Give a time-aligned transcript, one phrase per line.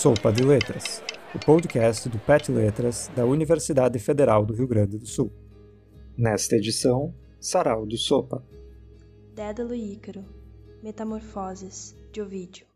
[0.00, 1.02] Sopa de Letras,
[1.34, 5.30] o podcast do PET Letras da Universidade Federal do Rio Grande do Sul.
[6.16, 8.42] Nesta edição, Sarau do Sopa.
[9.34, 10.24] Dédalo e Ícaro,
[10.82, 12.66] Metamorfoses, de Ovídio.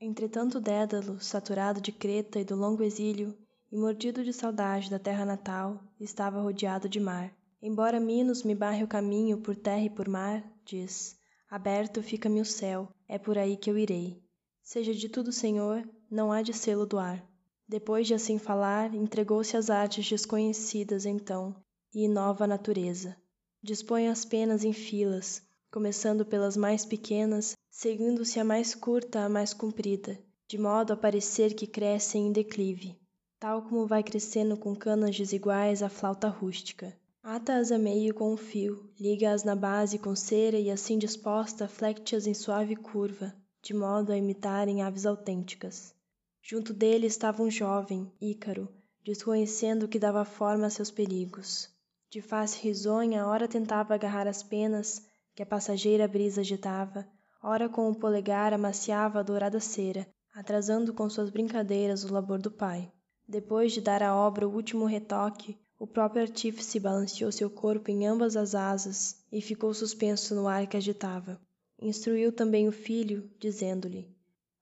[0.00, 3.36] Entretanto Dédalo, saturado de Creta e do longo exílio,
[3.70, 7.30] e mordido de saudade da terra natal, estava rodeado de mar.
[7.60, 11.18] Embora Minos me barre o caminho por terra e por mar, diz,
[11.50, 14.25] aberto fica-me o céu, é por aí que eu irei.
[14.68, 17.24] Seja de tudo Senhor, não há de sê-lo doar.
[17.68, 21.54] Depois de assim falar, entregou-se às artes desconhecidas então,
[21.94, 23.16] e inova a natureza.
[23.62, 25.40] Dispõe as penas em filas,
[25.70, 31.54] começando pelas mais pequenas, seguindo-se a mais curta à mais comprida, de modo a parecer
[31.54, 32.98] que crescem em declive,
[33.38, 36.92] tal como vai crescendo com canas desiguais a flauta rústica.
[37.22, 42.26] Ata-as a meio com um fio, liga-as na base com cera e assim disposta flecte-as
[42.26, 43.32] em suave curva,
[43.66, 45.92] de modo a imitarem aves autênticas.
[46.40, 48.68] Junto dele estava um jovem, Ícaro,
[49.04, 51.68] desconhecendo que dava forma a seus perigos.
[52.08, 57.04] De face risonha, ora tentava agarrar as penas que a passageira brisa agitava,
[57.42, 62.52] ora com o polegar amaciava a dourada cera, atrasando com suas brincadeiras o labor do
[62.52, 62.88] pai.
[63.26, 68.06] Depois de dar à obra o último retoque, o próprio artífice balanceou seu corpo em
[68.06, 71.44] ambas as asas e ficou suspenso no ar que agitava.
[71.80, 74.08] Instruiu também o filho, dizendo-lhe: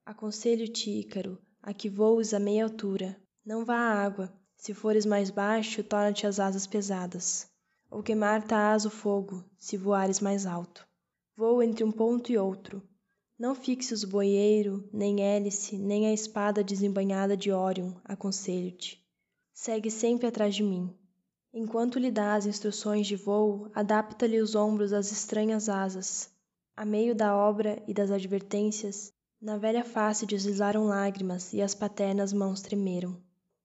[0.05, 3.17] Aconselho-te, Ícaro, a que voes a meia altura.
[3.47, 4.33] Não vá à água.
[4.56, 7.47] Se fores mais baixo, torna-te as asas pesadas.
[7.91, 10.87] Ou queimar-te-ás o fogo, se voares mais alto.
[11.37, 12.83] Voa entre um ponto e outro.
[13.39, 19.05] Não fixes o boieiro, nem hélice, nem a espada desembanhada de Órion, aconselho-te.
[19.53, 20.93] Segue sempre atrás de mim.
[21.53, 26.34] Enquanto lhe dás instruções de voo, adapta-lhe os ombros às estranhas asas,
[26.77, 32.33] a meio da obra e das advertências, na velha face deslizaram lágrimas e as paternas
[32.33, 33.16] mãos tremeram.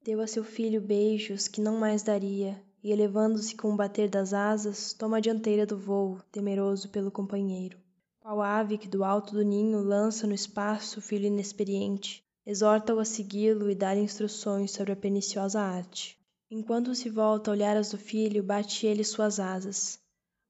[0.03, 4.33] Deu a seu filho beijos que não mais daria, e elevando-se com o bater das
[4.33, 7.77] asas, toma a dianteira do voo, temeroso pelo companheiro.
[8.19, 13.05] Qual ave que do alto do ninho lança no espaço o filho inexperiente, exorta-o a
[13.05, 16.17] segui-lo e dar instruções sobre a perniciosa arte.
[16.51, 19.99] Enquanto se volta a olhar as do filho, bate ele suas asas.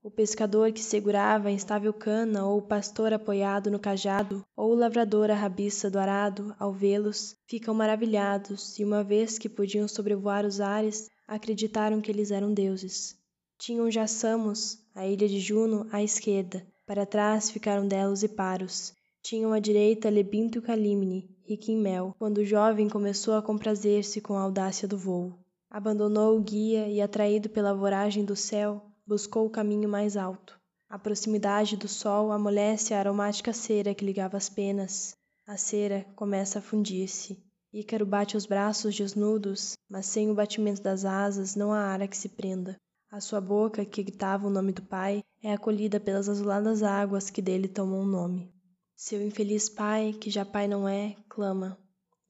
[0.02, 4.76] O pescador que segurava a instável cana, ou o pastor apoiado no cajado, ou o
[4.76, 10.46] lavrador à rabiça do arado, ao vê-los, ficam maravilhados, e uma vez que podiam sobrevoar
[10.46, 13.18] os ares, acreditaram que eles eram deuses.
[13.58, 18.94] Tinham já Samos, a ilha de Juno, à esquerda, para trás ficaram Delos e Paros.
[19.22, 24.36] Tinham à direita Lebinto e rica em mel, quando o jovem começou a comprazer-se com
[24.36, 25.38] a audácia do voo.
[25.70, 30.56] Abandonou o guia e, atraído pela voragem do céu, buscou o caminho mais alto.
[30.88, 35.16] A proximidade do sol amolece a aromática cera que ligava as penas.
[35.48, 37.44] A cera começa a fundir-se.
[37.74, 42.08] Ícaro bate os braços desnudos, mas sem o batimento das asas não há ar a
[42.08, 42.78] que se prenda.
[43.12, 47.42] A sua boca, que gritava o nome do pai, é acolhida pelas azuladas águas que
[47.42, 48.54] dele tomam o nome.
[48.96, 51.80] Seu infeliz pai, que já pai não é, clama: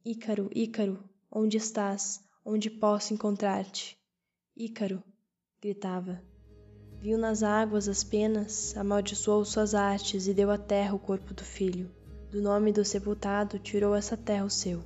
[0.05, 2.21] Ícaro, Ícaro, onde estás?
[2.45, 3.97] Onde posso encontrar-te?
[4.55, 5.03] Ícaro,
[5.61, 6.23] gritava.
[7.01, 11.45] Viu nas águas as penas, amaldiçoou suas artes e deu à terra o corpo do
[11.45, 11.89] filho.
[12.29, 14.83] Do nome do sepultado tirou essa terra o seu.